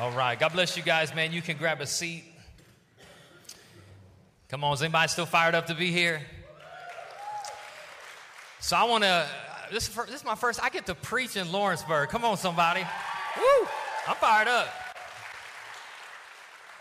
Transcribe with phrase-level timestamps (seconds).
[0.00, 0.36] All right.
[0.36, 1.32] God bless you guys, man.
[1.32, 2.24] You can grab a seat.
[4.48, 4.74] Come on.
[4.74, 6.20] Is anybody still fired up to be here?
[8.58, 9.24] So I want to,
[9.70, 12.08] this, this is my first, I get to preach in Lawrenceburg.
[12.08, 12.80] Come on, somebody.
[13.36, 13.68] Woo!
[14.08, 14.66] I'm fired up.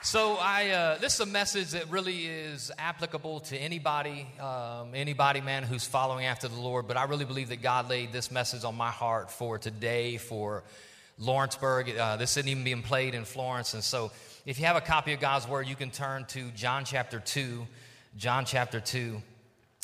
[0.02, 5.40] So I, uh, this is a message that really is applicable to anybody, um, anybody,
[5.40, 6.88] man, who's following after the Lord.
[6.88, 10.64] But I really believe that God laid this message on my heart for today, for
[11.18, 11.96] Lawrenceburg.
[11.98, 13.74] Uh, this isn't even being played in Florence.
[13.74, 14.12] And so
[14.46, 17.66] if you have a copy of God's Word, you can turn to John chapter 2.
[18.18, 19.22] John chapter 2.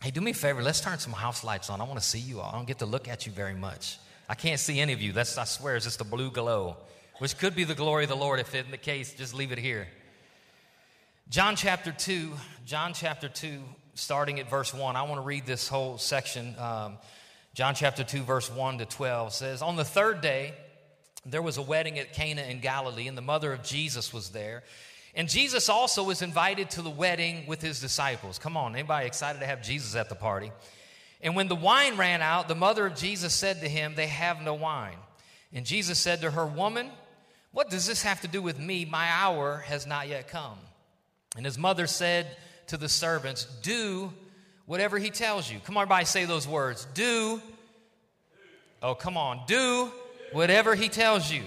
[0.03, 0.61] Hey, do me a favor.
[0.61, 1.81] Let's turn some house lights on.
[1.81, 2.51] I want to see you all.
[2.51, 3.97] I don't get to look at you very much.
[4.27, 5.11] I can't see any of you.
[5.11, 6.77] That's, I swear, it's just a blue glow,
[7.17, 8.39] which could be the glory of the Lord.
[8.39, 9.87] If in the case, just leave it here.
[11.29, 12.31] John chapter 2,
[12.65, 13.59] John chapter 2,
[13.95, 14.95] starting at verse 1.
[14.95, 16.55] I want to read this whole section.
[16.57, 16.97] Um,
[17.53, 20.53] John chapter 2, verse 1 to 12 says, On the third day,
[21.31, 24.63] there was a wedding at Cana in Galilee, and the mother of Jesus was there.
[25.15, 28.37] And Jesus also was invited to the wedding with his disciples.
[28.37, 30.51] Come on, anybody excited to have Jesus at the party?
[31.21, 34.41] And when the wine ran out, the mother of Jesus said to him, They have
[34.41, 34.97] no wine.
[35.51, 36.89] And Jesus said to her, Woman,
[37.51, 38.85] what does this have to do with me?
[38.85, 40.57] My hour has not yet come.
[41.35, 42.27] And his mother said
[42.67, 44.13] to the servants, Do
[44.65, 45.59] whatever he tells you.
[45.59, 46.87] Come on, everybody, say those words.
[46.93, 47.41] Do.
[48.81, 49.41] Oh, come on.
[49.47, 49.91] Do
[50.33, 51.43] whatever he tells you.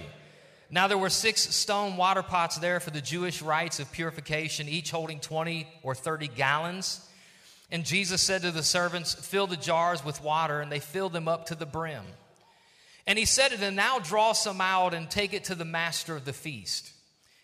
[0.69, 4.91] Now there were six stone water pots there for the Jewish rites of purification, each
[4.91, 7.07] holding 20 or 30 gallons.
[7.71, 11.27] And Jesus said to the servants, Fill the jars with water, and they filled them
[11.27, 12.03] up to the brim.
[13.05, 16.15] And he said to them, Now draw some out and take it to the master
[16.15, 16.91] of the feast.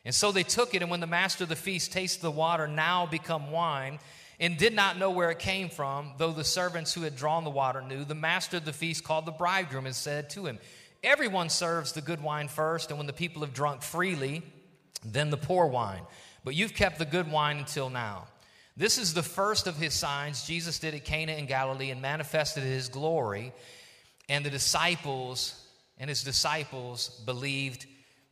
[0.06, 2.68] And so they took it, and when the master of the feast tasted the water,
[2.68, 4.00] now become wine,
[4.40, 7.50] and did not know where it came from, though the servants who had drawn the
[7.50, 10.58] water knew, the master of the feast called the bridegroom and said to him,
[11.04, 14.44] Everyone serves the good wine first, and when the people have drunk freely,
[15.04, 16.02] then the poor wine.
[16.44, 18.28] But you've kept the good wine until now.
[18.76, 22.64] This is the first of his signs Jesus did at Cana in Galilee and manifested
[22.64, 23.54] his glory,
[24.28, 25.66] and the disciples
[25.98, 27.86] and his disciples believed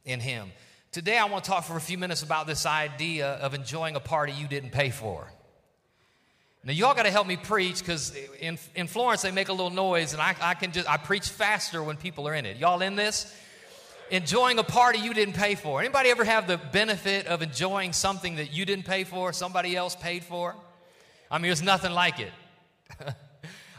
[0.05, 0.51] in him.
[0.91, 3.99] Today, I want to talk for a few minutes about this idea of enjoying a
[3.99, 5.27] party you didn't pay for.
[6.63, 9.69] Now, y'all got to help me preach because in, in Florence they make a little
[9.69, 12.57] noise, and I, I can just I preach faster when people are in it.
[12.57, 13.33] Y'all in this?
[14.09, 15.79] Enjoying a party you didn't pay for.
[15.79, 19.95] Anybody ever have the benefit of enjoying something that you didn't pay for, somebody else
[19.95, 20.55] paid for?
[21.29, 22.31] I mean, there's nothing like it.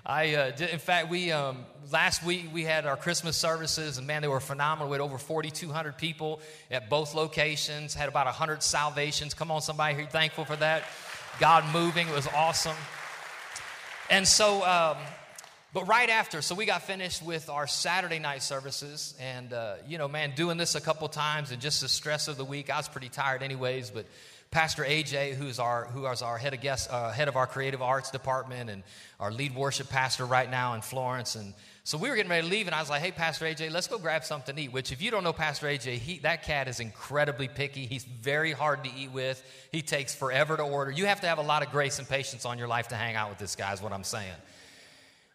[0.06, 4.06] I, uh, did, in fact, we um, last week we had our Christmas services, and
[4.06, 4.88] man, they were phenomenal.
[4.88, 6.40] We had over 4,200 people
[6.70, 7.94] at both locations.
[7.94, 9.34] Had about 100 salvations.
[9.34, 10.84] Come on, somebody, are you thankful for that?
[11.38, 12.08] God moving.
[12.08, 12.76] It was awesome.
[14.10, 14.96] And so, um,
[15.72, 19.98] but right after, so we got finished with our Saturday night services, and uh, you
[19.98, 22.76] know, man, doing this a couple times and just the stress of the week, I
[22.78, 23.90] was pretty tired, anyways.
[23.90, 24.06] But
[24.50, 27.82] Pastor AJ, who's our who is our head of guest, uh, head of our creative
[27.82, 28.82] arts department, and
[29.20, 31.54] our lead worship pastor right now in Florence, and
[31.88, 33.86] so we were getting ready to leave, and I was like, hey, Pastor AJ, let's
[33.86, 34.70] go grab something to eat.
[34.74, 37.86] Which, if you don't know Pastor AJ, he, that cat is incredibly picky.
[37.86, 39.42] He's very hard to eat with.
[39.72, 40.90] He takes forever to order.
[40.90, 43.16] You have to have a lot of grace and patience on your life to hang
[43.16, 44.34] out with this guy, is what I'm saying.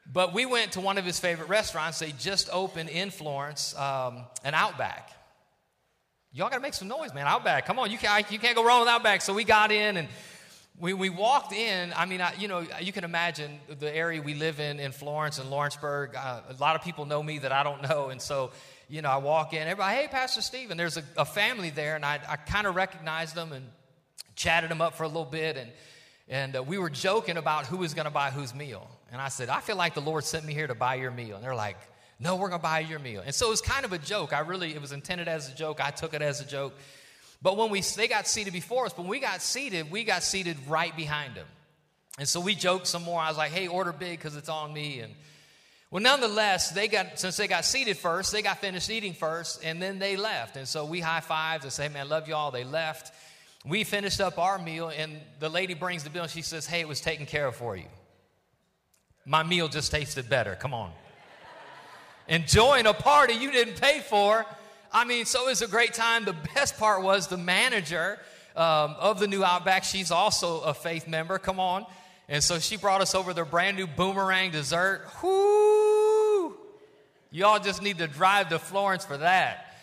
[0.06, 1.98] But we went to one of his favorite restaurants.
[1.98, 5.10] They just opened in Florence, um, an Outback.
[6.34, 7.26] Y'all got to make some noise, man.
[7.26, 7.66] Outback.
[7.66, 9.24] Come on, you can't, you can't go wrong with Outback.
[9.24, 10.08] So we got in and
[10.80, 14.34] we, we walked in, I mean, I, you know, you can imagine the area we
[14.34, 16.16] live in in Florence and Lawrenceburg.
[16.16, 18.10] Uh, a lot of people know me that I don't know.
[18.10, 18.52] And so,
[18.90, 20.78] you know, I walk in, everybody, hey, Pastor Stephen.
[20.78, 23.66] There's a, a family there, and I, I kind of recognized them and
[24.36, 25.58] chatted them up for a little bit.
[25.58, 25.72] And,
[26.28, 28.90] and uh, we were joking about who was going to buy whose meal.
[29.12, 31.36] And I said, I feel like the Lord sent me here to buy your meal.
[31.36, 31.78] And they're like,
[32.20, 33.22] no, we're going to buy your meal.
[33.24, 34.34] And so it was kind of a joke.
[34.34, 35.80] I really, it was intended as a joke.
[35.84, 36.74] I took it as a joke.
[37.44, 40.24] But when we they got seated before us, but when we got seated, we got
[40.24, 41.46] seated right behind them.
[42.18, 43.20] And so we joked some more.
[43.20, 45.02] I was like, hey, order big because it's on me.
[45.02, 45.14] And
[45.92, 49.82] well, nonetheless, they got since they got seated first, they got finished eating first, and
[49.82, 50.56] then they left.
[50.56, 52.50] And so we high fives and say, man, love y'all.
[52.50, 53.14] They left.
[53.66, 56.82] We finished up our meal, and the lady brings the bill and she says, Hey,
[56.82, 57.86] it was taken care of for you.
[59.26, 60.56] My meal just tasted better.
[60.56, 60.92] Come on.
[62.28, 64.46] Enjoying a party you didn't pay for
[64.94, 66.24] I mean, so it was a great time.
[66.24, 68.20] The best part was the manager
[68.56, 69.84] um, of the new Outback.
[69.84, 71.40] She's also a faith member.
[71.40, 71.86] Come on.
[72.30, 75.08] And so she brought us over their brand new boomerang dessert.
[75.22, 76.56] Whoo!
[77.32, 79.76] Y'all just need to drive to Florence for that.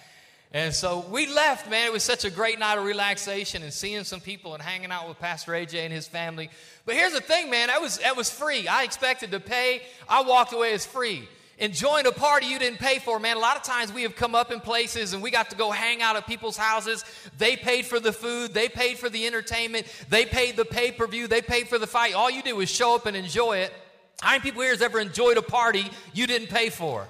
[0.53, 1.87] And so we left, man.
[1.87, 5.09] It was such a great night of relaxation and seeing some people and hanging out
[5.09, 6.51] with Pastor AJ and his family.
[6.87, 7.69] But here's the thing, man.
[7.69, 8.67] That was, that was free.
[8.67, 9.83] I expected to pay.
[10.09, 11.29] I walked away as free.
[11.61, 13.37] Enjoying a party you didn't pay for, man.
[13.37, 15.71] A lot of times we have come up in places and we got to go
[15.71, 17.05] hang out at people's houses.
[17.39, 21.07] They paid for the food, they paid for the entertainment, they paid the pay per
[21.07, 22.15] view, they paid for the fight.
[22.15, 23.73] All you did was show up and enjoy it.
[24.21, 27.07] How many people here has ever enjoyed a party you didn't pay for?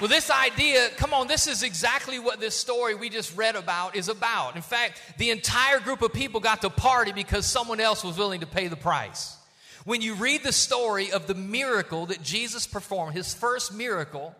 [0.00, 3.94] Well, this idea, come on, this is exactly what this story we just read about
[3.94, 4.56] is about.
[4.56, 8.40] In fact, the entire group of people got to party because someone else was willing
[8.40, 9.36] to pay the price.
[9.84, 14.34] When you read the story of the miracle that Jesus performed, his first miracle,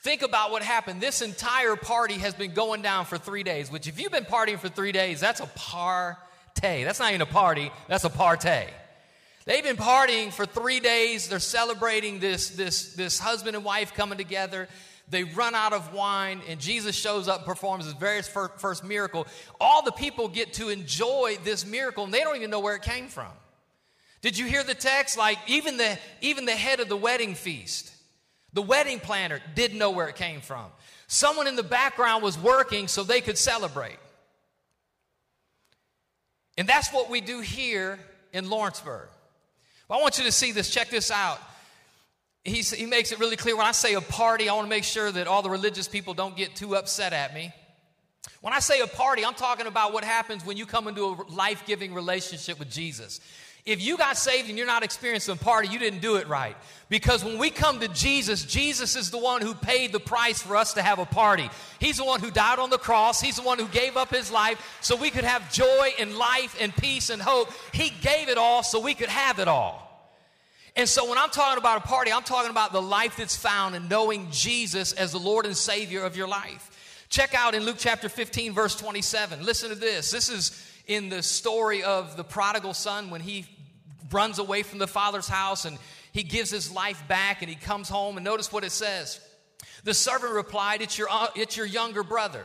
[0.00, 1.00] think about what happened.
[1.00, 4.58] This entire party has been going down for three days, which, if you've been partying
[4.58, 6.84] for three days, that's a partay.
[6.84, 8.68] That's not even a party, that's a partay.
[9.44, 11.28] They've been partying for three days.
[11.28, 14.68] They're celebrating this, this, this husband and wife coming together.
[15.08, 18.84] They run out of wine, and Jesus shows up and performs his very first, first
[18.84, 19.26] miracle.
[19.58, 22.82] All the people get to enjoy this miracle, and they don't even know where it
[22.82, 23.32] came from.
[24.20, 25.16] Did you hear the text?
[25.16, 27.92] Like, even the, even the head of the wedding feast,
[28.52, 30.66] the wedding planner, didn't know where it came from.
[31.06, 33.98] Someone in the background was working so they could celebrate.
[36.56, 37.98] And that's what we do here
[38.32, 39.08] in Lawrenceburg.
[39.90, 40.68] I want you to see this.
[40.68, 41.40] Check this out.
[42.44, 44.84] He's, he makes it really clear when I say a party, I want to make
[44.84, 47.52] sure that all the religious people don't get too upset at me.
[48.40, 51.32] When I say a party, I'm talking about what happens when you come into a
[51.32, 53.20] life giving relationship with Jesus.
[53.68, 56.56] If you got saved and you're not experiencing a party, you didn't do it right.
[56.88, 60.56] Because when we come to Jesus, Jesus is the one who paid the price for
[60.56, 61.50] us to have a party.
[61.78, 63.20] He's the one who died on the cross.
[63.20, 66.56] He's the one who gave up his life so we could have joy and life
[66.58, 67.50] and peace and hope.
[67.74, 69.84] He gave it all so we could have it all.
[70.74, 73.76] And so when I'm talking about a party, I'm talking about the life that's found
[73.76, 77.04] in knowing Jesus as the Lord and Savior of your life.
[77.10, 79.44] Check out in Luke chapter 15, verse 27.
[79.44, 80.10] Listen to this.
[80.10, 83.44] This is in the story of the prodigal son when he
[84.10, 85.78] runs away from the father's house and
[86.12, 88.16] he gives his life back and he comes home.
[88.16, 89.20] And notice what it says.
[89.84, 92.44] The servant replied, It's your, it's your younger brother.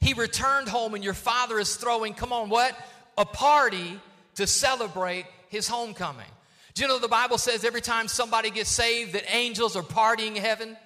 [0.00, 2.76] He returned home and your father is throwing, come on, what?
[3.16, 3.98] A party
[4.34, 6.26] to celebrate his homecoming.
[6.74, 10.36] Do you know the Bible says every time somebody gets saved that angels are partying
[10.36, 10.76] in heaven?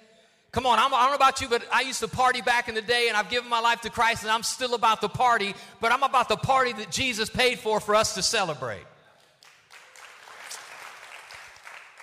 [0.53, 2.75] Come on, I'm, I don't know about you, but I used to party back in
[2.75, 5.53] the day and I've given my life to Christ and I'm still about the party,
[5.79, 8.83] but I'm about the party that Jesus paid for for us to celebrate.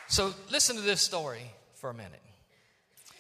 [0.09, 2.23] So listen to this story for a minute.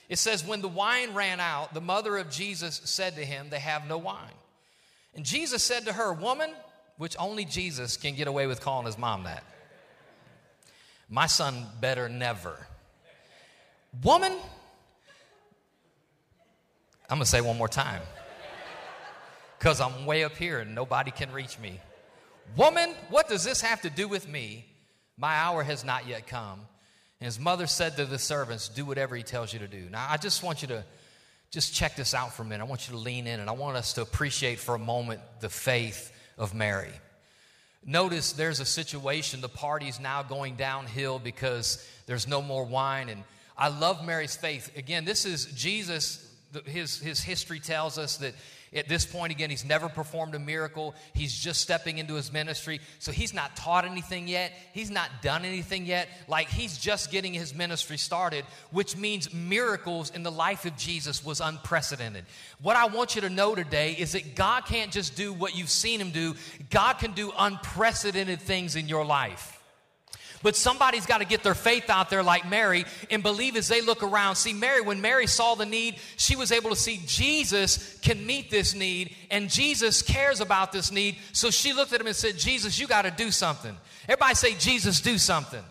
[0.08, 3.58] It says, When the wine ran out, the mother of Jesus said to him, They
[3.58, 4.32] have no wine.
[5.14, 6.50] And Jesus said to her, Woman,
[6.96, 9.44] which only Jesus can get away with calling his mom that.
[11.08, 12.67] My son better never.
[14.02, 14.32] Woman,
[17.08, 18.02] I'm to say one more time
[19.58, 21.81] because I'm way up here and nobody can reach me.
[22.56, 24.67] Woman, what does this have to do with me?
[25.17, 26.61] My hour has not yet come.
[27.20, 29.88] And his mother said to the servants, Do whatever he tells you to do.
[29.91, 30.85] Now, I just want you to
[31.50, 32.65] just check this out for a minute.
[32.65, 35.20] I want you to lean in and I want us to appreciate for a moment
[35.41, 36.93] the faith of Mary.
[37.85, 43.09] Notice there's a situation, the party's now going downhill because there's no more wine.
[43.09, 43.25] And
[43.56, 44.76] I love Mary's faith.
[44.76, 46.25] Again, this is Jesus,
[46.67, 48.35] his, his history tells us that
[48.75, 50.94] at this point, again, he's never performed a miracle.
[51.15, 52.81] He's just stepping into his ministry.
[52.99, 54.53] So he's not taught anything yet.
[54.73, 56.09] He's not done anything yet.
[56.29, 61.25] Like he's just getting his ministry started, which means miracles in the life of Jesus
[61.25, 62.25] was unprecedented.
[62.61, 65.70] What I want you to know today is that God can't just do what you've
[65.70, 66.34] seen him do,
[66.70, 69.57] God can do unprecedented things in your life.
[70.42, 73.80] But somebody's got to get their faith out there like Mary and believe as they
[73.80, 74.36] look around.
[74.36, 78.50] See, Mary, when Mary saw the need, she was able to see Jesus can meet
[78.50, 81.16] this need and Jesus cares about this need.
[81.32, 83.76] So she looked at him and said, Jesus, you got to do something.
[84.04, 85.62] Everybody say, Jesus, do something.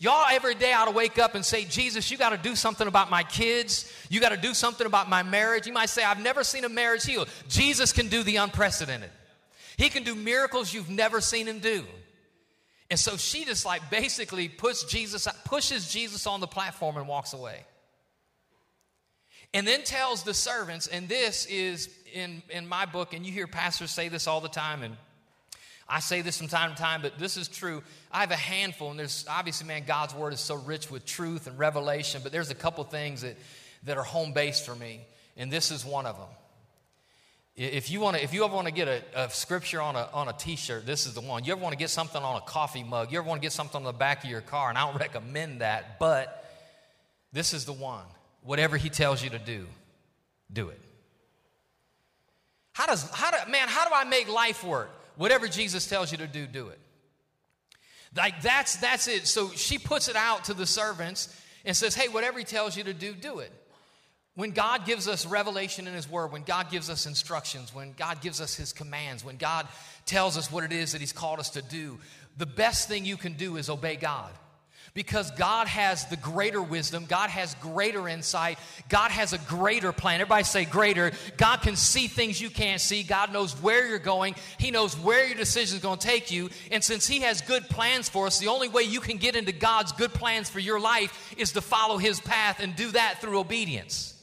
[0.00, 2.86] Y'all every day ought to wake up and say, Jesus, you got to do something
[2.86, 3.92] about my kids.
[4.08, 5.66] You got to do something about my marriage.
[5.66, 7.28] You might say, I've never seen a marriage healed.
[7.48, 9.10] Jesus can do the unprecedented.
[9.76, 11.84] He can do miracles you've never seen him do.
[12.90, 17.32] And so she just like basically puts Jesus, pushes Jesus on the platform and walks
[17.32, 17.64] away.
[19.54, 23.46] And then tells the servants, and this is in, in my book, and you hear
[23.46, 24.96] pastors say this all the time, and
[25.88, 27.82] I say this from time to time, but this is true.
[28.12, 31.46] I have a handful, and there's obviously, man, God's word is so rich with truth
[31.46, 33.36] and revelation, but there's a couple things that,
[33.84, 35.00] that are home based for me,
[35.38, 36.28] and this is one of them.
[37.58, 40.08] If you, want to, if you ever want to get a, a, scripture on a,
[40.12, 41.44] on a t-shirt, this is the one.
[41.44, 43.50] You ever want to get something on a coffee mug, you ever want to get
[43.50, 46.48] something on the back of your car, and I don't recommend that, but
[47.32, 48.04] this is the one.
[48.44, 49.66] Whatever he tells you to do,
[50.52, 50.80] do it.
[52.74, 54.90] How does, how do, man, how do I make life work?
[55.16, 56.78] Whatever Jesus tells you to do, do it.
[58.16, 59.26] Like that's, that's it.
[59.26, 62.84] So she puts it out to the servants and says, hey, whatever He tells you
[62.84, 63.52] to do, do it.
[64.38, 68.20] When God gives us revelation in His Word, when God gives us instructions, when God
[68.20, 69.66] gives us His commands, when God
[70.06, 71.98] tells us what it is that He's called us to do,
[72.36, 74.30] the best thing you can do is obey God
[74.94, 80.20] because God has the greater wisdom, God has greater insight, God has a greater plan.
[80.20, 81.10] Everybody say greater.
[81.36, 83.02] God can see things you can't see.
[83.02, 86.48] God knows where you're going, He knows where your decision is going to take you.
[86.70, 89.50] And since He has good plans for us, the only way you can get into
[89.50, 93.40] God's good plans for your life is to follow His path and do that through
[93.40, 94.14] obedience.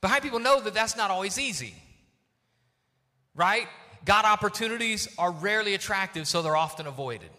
[0.00, 1.74] But how people know that that's not always easy?
[3.34, 3.66] Right?
[4.04, 7.30] God opportunities are rarely attractive, so they're often avoided.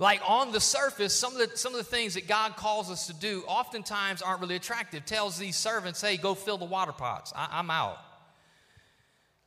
[0.00, 3.08] Like on the surface, some of the, some of the things that God calls us
[3.08, 5.04] to do oftentimes aren't really attractive.
[5.04, 7.32] Tells these servants, hey, go fill the water pots.
[7.34, 7.98] I, I'm out.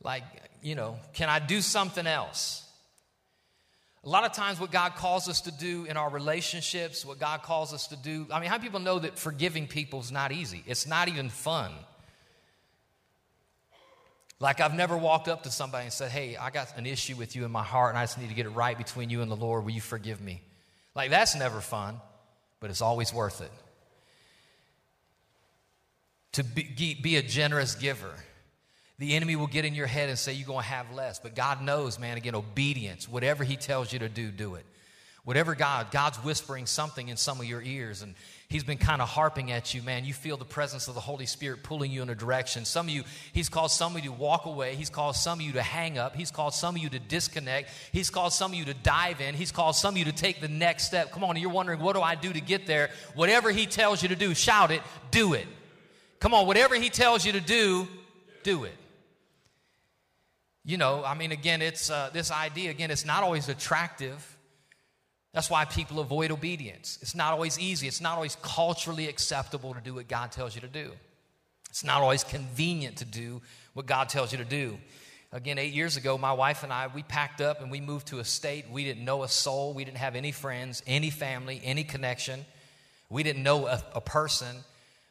[0.02, 0.24] Like,
[0.60, 2.68] you know, can I do something else?
[4.04, 7.42] A lot of times, what God calls us to do in our relationships, what God
[7.42, 10.64] calls us to do, I mean, how people know that forgiving people is not easy?
[10.66, 11.72] It's not even fun.
[14.40, 17.36] Like, I've never walked up to somebody and said, Hey, I got an issue with
[17.36, 19.30] you in my heart, and I just need to get it right between you and
[19.30, 19.64] the Lord.
[19.64, 20.42] Will you forgive me?
[20.96, 22.00] Like, that's never fun,
[22.58, 23.52] but it's always worth it.
[26.32, 28.12] To be, be a generous giver.
[29.02, 31.18] The enemy will get in your head and say you're going to have less.
[31.18, 33.08] But God knows, man, again, obedience.
[33.08, 34.64] Whatever He tells you to do, do it.
[35.24, 38.14] Whatever God, God's whispering something in some of your ears, and
[38.46, 40.04] He's been kind of harping at you, man.
[40.04, 42.64] You feel the presence of the Holy Spirit pulling you in a direction.
[42.64, 44.76] Some of you, He's called some of you to walk away.
[44.76, 46.14] He's called some of you to hang up.
[46.14, 47.70] He's called some of you to disconnect.
[47.90, 49.34] He's called some of you to dive in.
[49.34, 51.10] He's called some of you to take the next step.
[51.10, 52.90] Come on, you're wondering, what do I do to get there?
[53.16, 54.80] Whatever He tells you to do, shout it,
[55.10, 55.48] do it.
[56.20, 57.88] Come on, whatever He tells you to do,
[58.44, 58.76] do it.
[60.64, 64.38] You know, I mean, again, it's uh, this idea, again, it's not always attractive.
[65.32, 66.98] That's why people avoid obedience.
[67.02, 67.88] It's not always easy.
[67.88, 70.92] It's not always culturally acceptable to do what God tells you to do.
[71.70, 73.40] It's not always convenient to do
[73.72, 74.78] what God tells you to do.
[75.32, 78.18] Again, eight years ago, my wife and I, we packed up and we moved to
[78.18, 78.66] a state.
[78.70, 79.72] We didn't know a soul.
[79.72, 82.44] We didn't have any friends, any family, any connection.
[83.08, 84.56] We didn't know a, a person.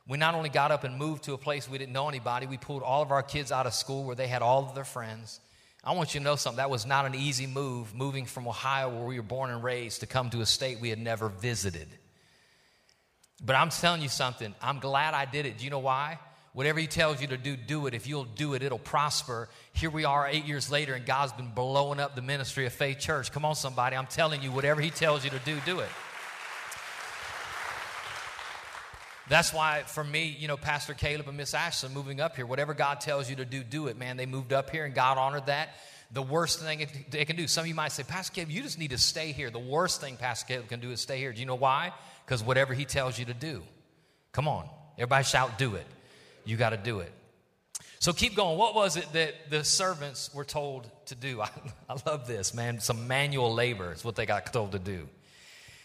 [0.08, 2.58] We not only got up and moved to a place we didn't know anybody, we
[2.58, 5.40] pulled all of our kids out of school where they had all of their friends.
[5.84, 6.58] I want you to know something.
[6.58, 10.02] That was not an easy move, moving from Ohio, where we were born and raised,
[10.02, 11.88] to come to a state we had never visited.
[13.44, 14.54] But I'm telling you something.
[14.62, 15.58] I'm glad I did it.
[15.58, 16.20] Do you know why?
[16.54, 17.96] Whatever He tells you to do, do it.
[17.96, 19.50] If you'll do it, it'll prosper.
[19.74, 23.00] Here we are eight years later, and God's been blowing up the ministry of Faith
[23.00, 23.32] Church.
[23.32, 23.96] Come on, somebody.
[23.96, 25.90] I'm telling you, whatever He tells you to do, do it.
[29.30, 32.74] That's why, for me, you know, Pastor Caleb and Miss Ashton moving up here, whatever
[32.74, 34.18] God tells you to do, do it, man.
[34.18, 35.70] They moved up here and God honored that.
[36.14, 38.78] The worst thing they can do, some of you might say, Pastor Caleb, you just
[38.78, 39.50] need to stay here.
[39.50, 41.32] The worst thing Pastor Caleb can do is stay here.
[41.32, 41.94] Do you know why?
[42.26, 43.64] Because whatever he tells you to do,
[44.34, 45.86] come on, everybody shout, do it.
[46.44, 47.12] You got to do it.
[48.00, 48.58] So keep going.
[48.58, 51.40] What was it that the servants were told to do?
[51.40, 51.50] I,
[51.90, 52.80] I love this, man.
[52.80, 55.08] Some manual labor is what they got told to do.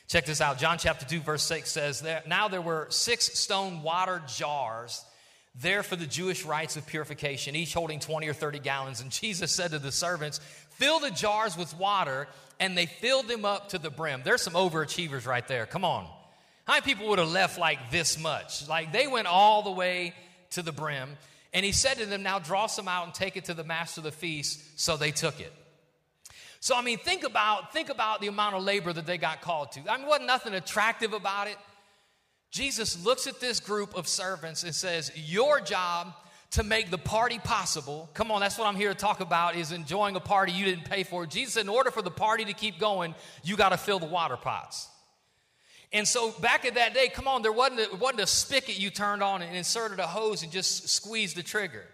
[0.08, 0.58] Check this out.
[0.58, 5.04] John chapter 2, verse 6 says, Now there were six stone water jars
[5.60, 9.00] there for the Jewish rites of purification, each holding 20 or 30 gallons.
[9.00, 10.38] And Jesus said to the servants,
[10.70, 12.28] Fill the jars with water,
[12.60, 14.20] and they filled them up to the brim.
[14.24, 15.66] There's some overachievers right there.
[15.66, 16.06] Come on.
[16.66, 18.68] How many people would have left like this much?
[18.68, 20.14] Like they went all the way
[20.50, 21.16] to the brim.
[21.54, 24.00] And he said to them, Now draw some out and take it to the master
[24.00, 24.60] of the feast.
[24.78, 25.52] So they took it.
[26.66, 29.70] So I mean, think about think about the amount of labor that they got called
[29.70, 29.88] to.
[29.88, 31.56] I mean, wasn't nothing attractive about it.
[32.50, 36.12] Jesus looks at this group of servants and says, "Your job
[36.50, 38.10] to make the party possible.
[38.14, 40.86] Come on, that's what I'm here to talk about is enjoying a party you didn't
[40.86, 41.24] pay for.
[41.24, 44.06] Jesus said, in order for the party to keep going, you got to fill the
[44.06, 44.88] water pots.
[45.92, 48.90] And so back in that day, come on, there wasn't a, wasn't a spigot you
[48.90, 51.84] turned on and inserted a hose and just squeezed the trigger.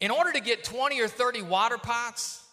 [0.00, 2.44] In order to get 20 or 30 water pots,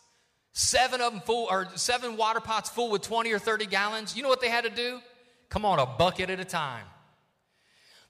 [0.54, 4.24] seven of them full, or seven water pots full with 20 or 30 gallons, you
[4.24, 5.00] know what they had to do?
[5.50, 6.86] Come on, a bucket at a time.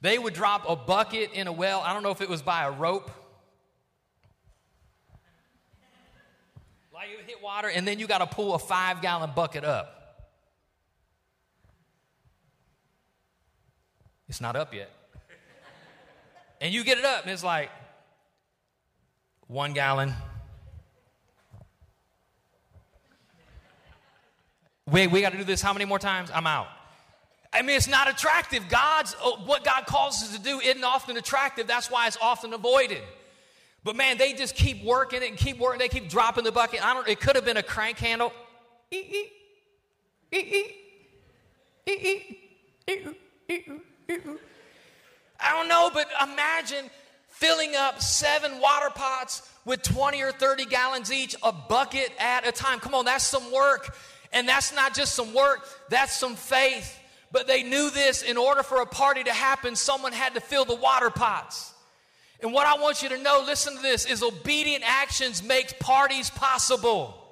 [0.01, 1.81] They would drop a bucket in a well.
[1.81, 3.09] I don't know if it was by a rope.
[6.93, 9.97] Like you hit water, and then you got to pull a five gallon bucket up.
[14.27, 14.91] It's not up yet.
[16.59, 17.69] and you get it up, and it's like
[19.47, 20.13] one gallon,
[24.89, 26.31] Wait, we got to do this how many more times?
[26.33, 26.67] I'm out.
[27.51, 28.69] I mean, it's not attractive.
[28.69, 31.67] God's uh, what God calls us to do isn't often attractive.
[31.67, 33.01] That's why it's often avoided.
[33.83, 35.79] But man, they just keep working it and keep working.
[35.79, 36.85] They keep dropping the bucket.
[36.85, 37.07] I don't.
[37.07, 38.31] It could have been a crank handle.
[45.39, 46.89] I don't know, but imagine
[47.27, 52.51] filling up seven water pots with 20 or 30 gallons each, a bucket at a
[52.51, 52.79] time.
[52.79, 53.95] Come on, that's some work.
[54.33, 56.99] And that's not just some work, that's some faith.
[57.31, 60.65] But they knew this in order for a party to happen, someone had to fill
[60.65, 61.73] the water pots.
[62.41, 66.29] And what I want you to know, listen to this, is obedient actions make parties
[66.29, 67.23] possible.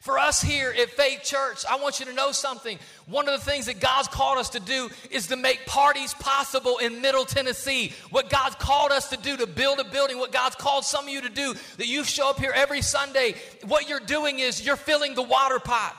[0.00, 2.78] For us here at Faith Church, I want you to know something.
[3.06, 6.76] One of the things that God's called us to do is to make parties possible
[6.76, 7.94] in Middle Tennessee.
[8.10, 11.10] What God's called us to do to build a building, what God's called some of
[11.10, 14.76] you to do, that you show up here every Sunday, what you're doing is you're
[14.76, 15.96] filling the water pot.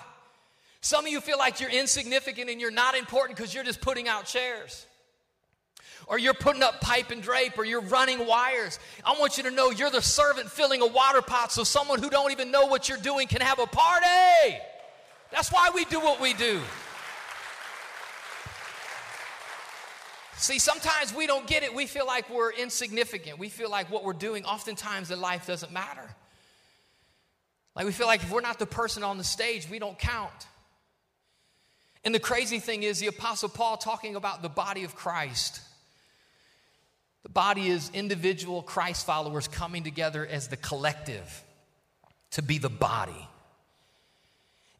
[0.85, 4.07] Some of you feel like you're insignificant and you're not important because you're just putting
[4.07, 4.85] out chairs
[6.05, 8.77] or you're putting up pipe and drape, or you're running wires.
[9.03, 12.11] I want you to know you're the servant filling a water pot so someone who
[12.11, 14.59] don't even know what you're doing can have a party.
[15.31, 16.61] That's why we do what we do.
[20.37, 21.73] See, sometimes we don't get it.
[21.73, 23.39] We feel like we're insignificant.
[23.39, 26.15] We feel like what we're doing, oftentimes, in life doesn't matter.
[27.75, 30.45] Like we feel like if we're not the person on the stage, we don't count.
[32.05, 35.59] And the crazy thing is, the Apostle Paul talking about the body of Christ
[37.25, 41.43] the body is individual Christ followers coming together as the collective
[42.31, 43.27] to be the body.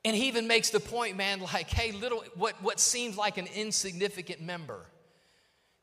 [0.06, 3.48] And he even makes the point, man, like, hey, little, what, what seems like an
[3.56, 4.80] insignificant member,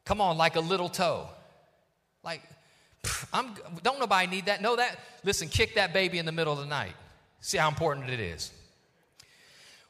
[0.04, 1.26] come on, like a little toe.
[2.22, 2.42] Like,
[3.32, 4.62] I'm, don't nobody need that.
[4.62, 6.94] No, that, listen, kick that baby in the middle of the night.
[7.40, 8.52] See how important it is.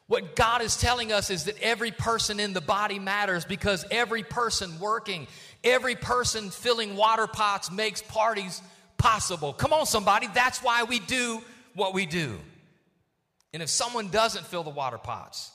[0.07, 4.23] What God is telling us is that every person in the body matters because every
[4.23, 5.27] person working,
[5.63, 8.61] every person filling water pots makes parties
[8.97, 9.53] possible.
[9.53, 11.41] Come on, somebody, that's why we do
[11.73, 12.37] what we do.
[13.53, 15.51] And if someone doesn't fill the water pots,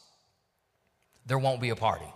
[1.26, 2.06] there won't be a party.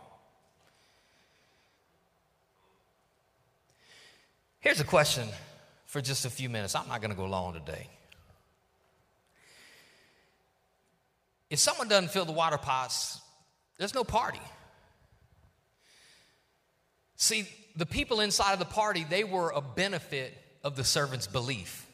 [4.61, 5.29] Here's a question
[5.87, 6.75] for just a few minutes.
[6.75, 7.89] I'm not going to go long today.
[11.53, 13.21] If someone doesn't fill the water pots,
[13.77, 14.41] there's no party.
[17.17, 20.33] See, the people inside of the party, they were a benefit
[20.65, 21.87] of the servant's belief.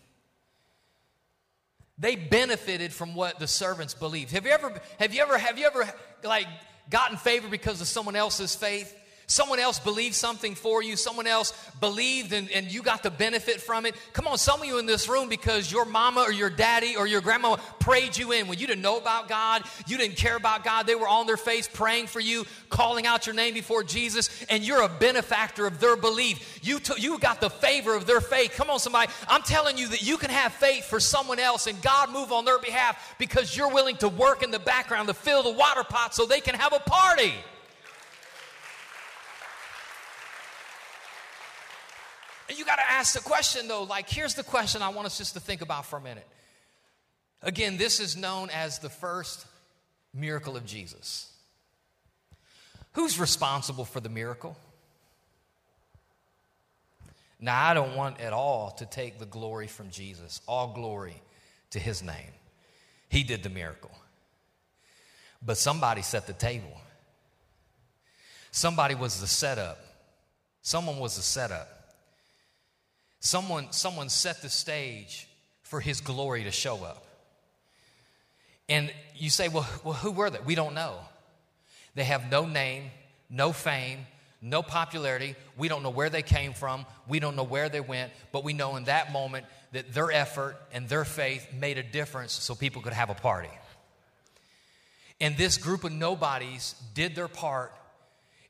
[1.98, 4.30] They benefited from what the servants believed.
[4.30, 5.92] Have you ever, have you ever, have you ever
[6.22, 6.46] like
[6.88, 8.94] gotten favor because of someone else's faith?
[9.30, 10.96] Someone else believed something for you.
[10.96, 13.94] Someone else believed and, and you got the benefit from it.
[14.14, 17.06] Come on, some of you in this room, because your mama or your daddy or
[17.06, 20.64] your grandma prayed you in when you didn't know about God, you didn't care about
[20.64, 20.86] God.
[20.86, 24.66] They were on their face praying for you, calling out your name before Jesus, and
[24.66, 26.60] you're a benefactor of their belief.
[26.62, 28.52] You, t- you got the favor of their faith.
[28.56, 29.12] Come on, somebody.
[29.28, 32.46] I'm telling you that you can have faith for someone else and God move on
[32.46, 36.14] their behalf because you're willing to work in the background to fill the water pot
[36.14, 37.34] so they can have a party.
[42.56, 45.34] You got to ask the question though, like, here's the question I want us just
[45.34, 46.26] to think about for a minute.
[47.42, 49.46] Again, this is known as the first
[50.14, 51.32] miracle of Jesus.
[52.92, 54.56] Who's responsible for the miracle?
[57.40, 61.22] Now, I don't want at all to take the glory from Jesus, all glory
[61.70, 62.32] to his name.
[63.08, 63.92] He did the miracle.
[65.40, 66.80] But somebody set the table.
[68.50, 69.78] Somebody was the setup.
[70.62, 71.77] Someone was the setup.
[73.20, 75.28] Someone, someone set the stage
[75.62, 77.04] for his glory to show up.
[78.68, 80.40] And you say, well, well, who were they?
[80.40, 80.98] We don't know.
[81.94, 82.84] They have no name,
[83.28, 84.06] no fame,
[84.40, 85.34] no popularity.
[85.56, 86.86] We don't know where they came from.
[87.08, 88.12] We don't know where they went.
[88.30, 92.32] But we know in that moment that their effort and their faith made a difference
[92.32, 93.50] so people could have a party.
[95.20, 97.72] And this group of nobodies did their part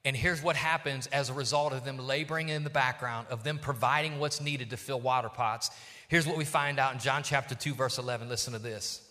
[0.08, 3.58] and here's what happens as a result of them laboring in the background, of them
[3.58, 5.70] providing what's needed to fill water pots.
[6.08, 8.26] Here's what we find out in John chapter 2, verse 11.
[8.26, 9.06] Listen to this.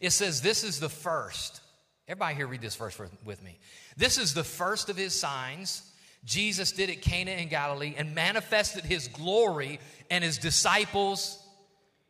[0.00, 1.60] It says, This is the first.
[2.06, 3.58] Everybody here, read this verse with me.
[3.96, 5.82] This is the first of his signs
[6.24, 11.44] Jesus did at Cana in Galilee and manifested his glory, and his disciples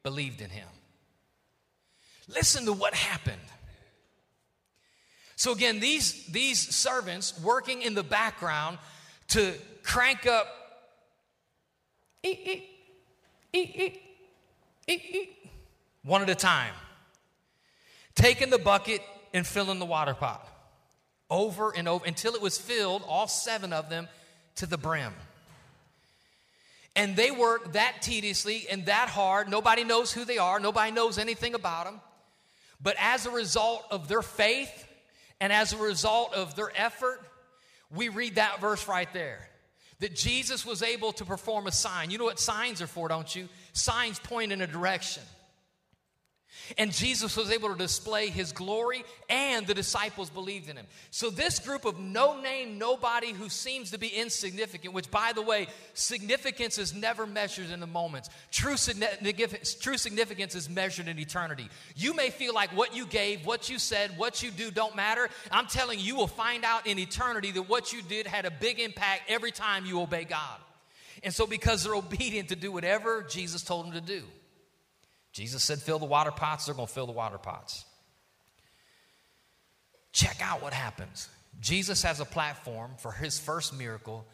[0.03, 0.69] believed in him.
[2.29, 3.41] Listen to what happened.
[5.37, 8.79] So again, these, these servants working in the background
[9.29, 10.47] to crank up
[16.03, 16.73] one at a time.
[18.15, 19.03] Taking the bucket
[19.35, 20.49] and filling the water pot
[21.29, 24.09] over and over until it was filled, all seven of them,
[24.57, 25.13] to the brim.
[26.95, 29.51] And they work that tediously and that hard.
[29.51, 32.01] Nobody knows who they are, nobody knows anything about them.
[32.81, 34.86] But as a result of their faith
[35.41, 37.21] and as a result of their effort,
[37.95, 39.49] we read that verse right there
[40.01, 42.11] that Jesus was able to perform a sign.
[42.11, 43.49] You know what signs are for, don't you?
[43.73, 45.23] Signs point in a direction.
[46.79, 50.87] And Jesus was able to display his glory, and the disciples believed in him.
[51.11, 55.43] So, this group of no name, nobody who seems to be insignificant, which, by the
[55.43, 58.31] way, significance is never measured in the moments.
[58.51, 61.69] True, significance is measured in eternity.
[61.95, 65.29] You may feel like what you gave, what you said, what you do don't matter.
[65.51, 68.51] I'm telling you, you will find out in eternity that what you did had a
[68.51, 70.59] big impact every time you obey God.
[71.23, 74.25] And so, because they're obedient to do whatever Jesus told them to do.
[75.37, 77.85] Jesus said, fill the water pots, they're going to fill the water pots.
[80.13, 81.29] Check out what happens.
[81.61, 84.27] Jesus has a platform for his first miracle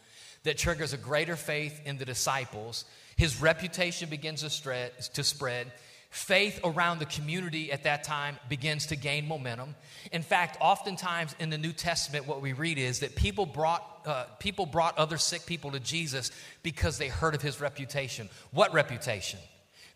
[0.44, 2.84] that triggers a greater faith in the disciples.
[3.16, 5.72] His reputation begins to spread.
[6.10, 9.74] Faith around the community at that time begins to gain momentum.
[10.12, 14.26] In fact, oftentimes in the New Testament, what we read is that people brought, uh,
[14.38, 16.30] people brought other sick people to Jesus
[16.62, 18.28] because they heard of his reputation.
[18.52, 19.40] What reputation?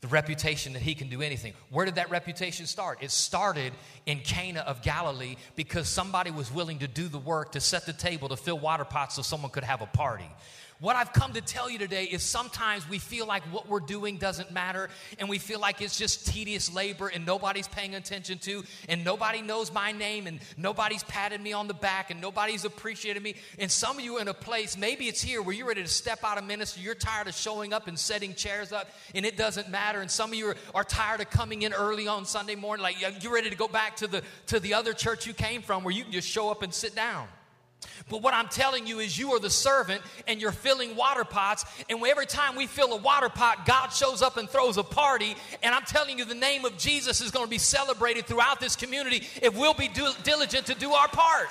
[0.07, 1.53] The reputation that he can do anything.
[1.71, 2.99] Where did that reputation start?
[3.01, 3.73] It started
[4.07, 7.93] in Cana of Galilee because somebody was willing to do the work to set the
[7.93, 10.31] table to fill water pots so someone could have a party.
[10.79, 14.19] What I've come to tell you today is sometimes we feel like what we're doing
[14.19, 18.63] doesn't matter and we feel like it's just tedious labor and nobody's paying attention to
[18.87, 23.23] and nobody knows my name and nobody's patted me on the back and nobody's appreciated
[23.23, 23.37] me.
[23.59, 26.23] And some of you in a place, maybe it's here where you're ready to step
[26.23, 29.71] out of ministry, you're tired of showing up and setting chairs up and it doesn't
[29.71, 30.03] matter.
[30.03, 32.97] And some of you are, are tired of coming in early on Sunday morning, like
[33.23, 35.95] you're ready to go back to the, to the other church you came from where
[35.95, 37.29] you can just show up and sit down.
[38.09, 41.65] But what I'm telling you is, you are the servant and you're filling water pots.
[41.91, 45.37] And every time we fill a water pot, God shows up and throws a party.
[45.63, 48.77] And I'm telling you, the name of Jesus is going to be celebrated throughout this
[48.77, 49.89] community if we'll be
[50.23, 51.49] diligent to do our part.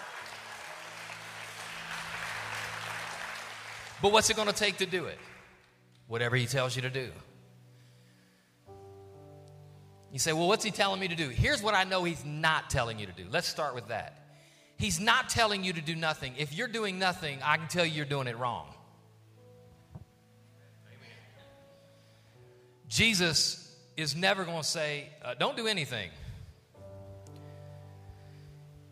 [4.01, 5.17] But what's it going to take to do it?
[6.07, 7.11] Whatever He tells you to do.
[10.11, 11.29] You say, well, what's He telling me to do?
[11.29, 13.25] Here's what I know He's not telling you to do.
[13.29, 14.24] Let's start with that.
[14.77, 16.33] He's not telling you to do nothing.
[16.37, 18.67] If you're doing nothing, I can tell you you're doing it wrong.
[22.87, 26.09] Jesus is never going to say, uh, Don't do anything.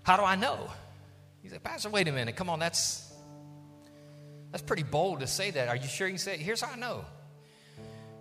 [0.03, 0.69] How do I know?
[1.41, 2.35] He's like, Pastor, wait a minute.
[2.35, 3.11] Come on, that's
[4.51, 5.67] that's pretty bold to say that.
[5.67, 6.39] Are you sure you say it?
[6.39, 7.05] Here's how I know.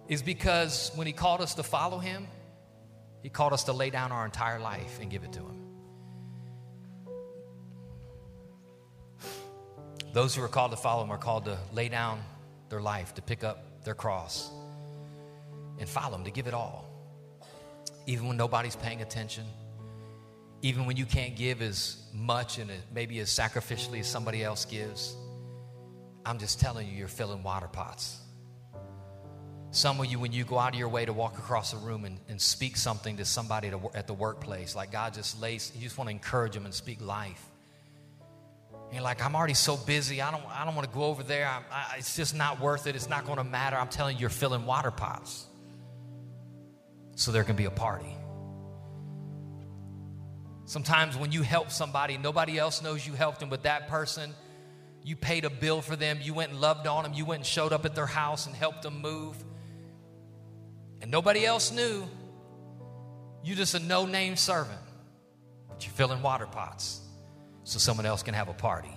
[0.09, 2.27] Is because when he called us to follow him,
[3.22, 5.62] he called us to lay down our entire life and give it to him.
[10.12, 12.22] Those who are called to follow him are called to lay down
[12.68, 14.51] their life, to pick up their cross
[15.79, 16.88] and follow him, to give it all.
[18.07, 19.44] Even when nobody's paying attention,
[20.61, 25.16] even when you can't give as much and maybe as sacrificially as somebody else gives.
[26.25, 28.18] I'm just telling you, you're filling water pots.
[29.70, 32.05] Some of you, when you go out of your way to walk across a room
[32.05, 35.81] and, and speak something to somebody to, at the workplace, like God just lays, you
[35.81, 37.42] just want to encourage them and speak life
[38.92, 40.20] you're like, I'm already so busy.
[40.20, 41.48] I don't, I don't want to go over there.
[41.48, 42.94] I, it's just not worth it.
[42.94, 43.76] It's not going to matter.
[43.76, 45.46] I'm telling you, you're filling water pots.
[47.16, 48.14] So there can be a party.
[50.66, 54.35] Sometimes when you help somebody, nobody else knows you helped them, but that person,
[55.02, 56.18] you paid a bill for them.
[56.22, 57.14] You went and loved on them.
[57.14, 59.37] You went and showed up at their house and helped them move.
[61.00, 62.07] And nobody else knew.
[63.42, 64.81] You just a no name servant,
[65.68, 67.00] but you're filling water pots
[67.64, 68.96] so someone else can have a party.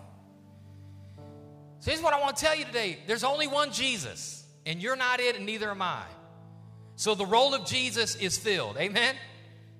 [1.79, 4.95] So here's what I want to tell you today there's only one Jesus, and you're
[4.95, 6.03] not it, and neither am I.
[6.95, 8.77] So the role of Jesus is filled.
[8.77, 9.15] Amen?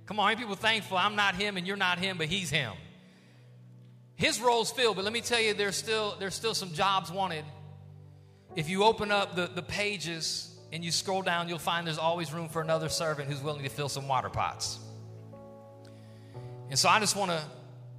[0.05, 2.73] Come on, people thankful I'm not him and you're not him, but he's him.
[4.15, 7.43] His role's filled, but let me tell you, there's still, there's still some jobs wanted.
[8.55, 12.31] If you open up the, the pages and you scroll down, you'll find there's always
[12.31, 14.79] room for another servant who's willing to fill some water pots.
[16.69, 17.41] And so I just want to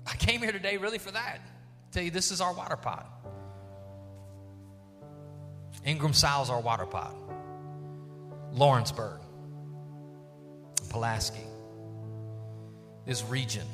[0.07, 1.41] I came here today really for that.
[1.93, 3.11] Tell you, this is our water pot.
[5.85, 7.15] Ingram Sal's our water pot.
[8.53, 9.21] Lawrenceburg,
[10.89, 11.45] Pulaski.
[13.05, 13.67] This region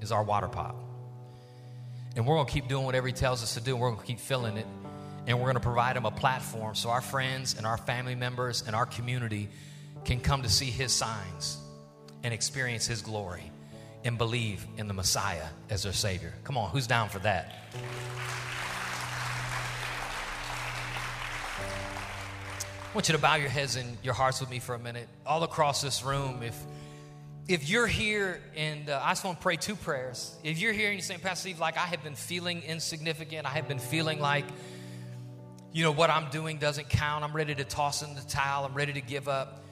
[0.00, 0.74] is our water pot.
[2.16, 3.76] And we're going to keep doing whatever he tells us to do.
[3.76, 4.66] We're going to keep filling it.
[5.26, 8.64] And we're going to provide him a platform so our friends and our family members
[8.66, 9.48] and our community
[10.04, 11.58] can come to see his signs
[12.22, 13.49] and experience his glory
[14.04, 16.32] and believe in the Messiah as their Savior.
[16.44, 17.54] Come on, who's down for that?
[22.90, 25.06] I want you to bow your heads and your hearts with me for a minute.
[25.24, 26.60] All across this room, if
[27.46, 30.36] if you're here and uh, I just want to pray two prayers.
[30.44, 33.50] If you're here and you're saying, Pastor Steve, like I have been feeling insignificant, I
[33.50, 34.44] have been feeling like,
[35.72, 37.24] you know, what I'm doing doesn't count.
[37.24, 38.64] I'm ready to toss in the towel.
[38.64, 39.64] I'm ready to give up.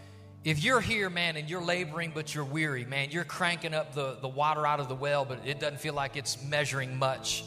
[0.45, 4.19] If you're here, man, and you're laboring, but you're weary, man, you're cranking up the,
[4.21, 7.45] the water out of the well, but it doesn't feel like it's measuring much,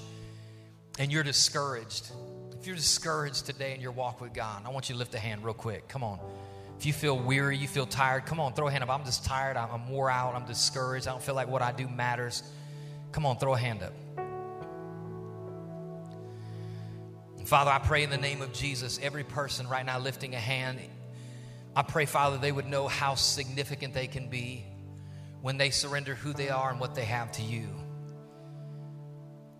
[1.00, 2.12] and you're discouraged.
[2.60, 5.20] If you're discouraged today in your walk with God, I want you to lift a
[5.20, 5.88] hand real quick.
[5.88, 6.20] Come on.
[6.78, 8.90] If you feel weary, you feel tired, come on, throw a hand up.
[8.90, 9.56] I'm just tired.
[9.56, 10.36] I'm, I'm wore out.
[10.36, 11.08] I'm discouraged.
[11.08, 12.44] I don't feel like what I do matters.
[13.12, 13.94] Come on, throw a hand up.
[17.46, 20.80] Father, I pray in the name of Jesus, every person right now lifting a hand,
[21.76, 24.66] I pray, Father, they would know how significant they can be
[25.42, 27.68] when they surrender who they are and what they have to you.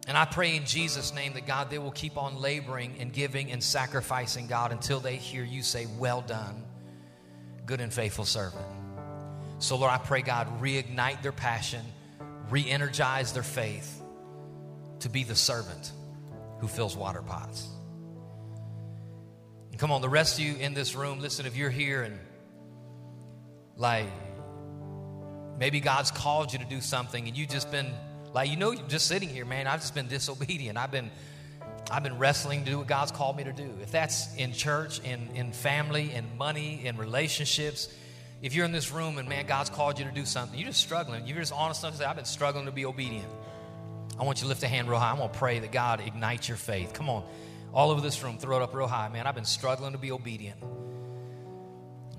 [0.08, 3.52] And I pray in Jesus' name that God, they will keep on laboring and giving
[3.52, 6.66] and sacrificing, God, until they hear you say, Well done
[7.66, 8.66] good and faithful servant.
[9.60, 11.86] So, Lord, I pray, God, reignite their passion,
[12.50, 14.02] re energize their faith
[15.00, 15.92] to be the servant
[16.60, 17.68] who fills water pots.
[19.82, 22.20] Come on, the rest of you in this room, listen, if you're here and
[23.76, 24.06] like
[25.58, 27.92] maybe God's called you to do something and you've just been
[28.32, 30.78] like, you know, just sitting here, man, I've just been disobedient.
[30.78, 31.10] I've been
[31.90, 33.74] I've been wrestling to do what God's called me to do.
[33.82, 37.92] If that's in church, in, in family, in money, in relationships,
[38.44, 40.82] if you're in this room and man, God's called you to do something, you're just
[40.82, 41.26] struggling.
[41.26, 43.26] You're just honest enough to say, I've been struggling to be obedient.
[44.20, 45.10] I want you to lift a hand real high.
[45.10, 46.94] I'm going to pray that God ignites your faith.
[46.94, 47.24] Come on.
[47.74, 49.08] All over this room, throw it up real high.
[49.10, 50.62] Man, I've been struggling to be obedient.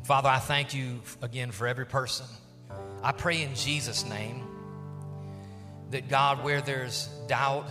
[0.04, 2.26] Father, I thank you again for every person.
[3.02, 4.44] I pray in Jesus' name
[5.90, 7.66] that God, where there's doubt,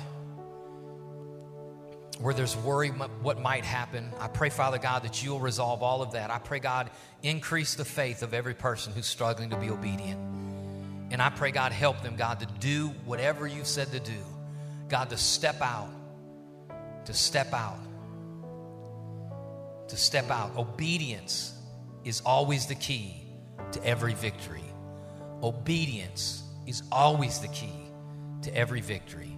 [2.20, 4.12] where there's worry what might happen.
[4.20, 6.30] I pray, Father God, that you'll resolve all of that.
[6.30, 6.92] I pray, God,
[7.24, 10.20] increase the faith of every person who's struggling to be obedient.
[11.12, 14.18] And I pray, God, help them, God, to do whatever you've said to do.
[14.88, 15.90] God, to step out,
[17.06, 17.80] to step out,
[19.88, 20.56] to step out.
[20.58, 21.54] Obedience
[22.04, 23.24] is always the key
[23.72, 24.64] to every victory.
[25.44, 27.92] Obedience is always the key
[28.44, 29.38] to every victory.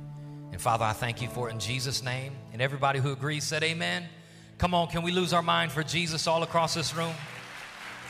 [0.51, 2.33] And Father, I thank you for it in Jesus' name.
[2.51, 4.05] And everybody who agrees said, Amen.
[4.57, 7.13] Come on, can we lose our mind for Jesus all across this room?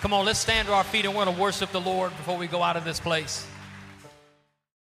[0.02, 2.48] Come on, let's stand to our feet and want to worship the Lord before we
[2.48, 3.48] go out of this place.